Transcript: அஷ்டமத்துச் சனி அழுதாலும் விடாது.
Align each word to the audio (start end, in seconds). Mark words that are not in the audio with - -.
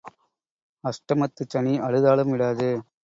அஷ்டமத்துச் 0.83 1.49
சனி 1.49 1.73
அழுதாலும் 1.79 2.31
விடாது. 2.31 2.69